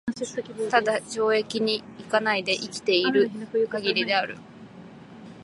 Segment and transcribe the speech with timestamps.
[0.15, 4.35] 只懲役に行かないで生きて居る許りである。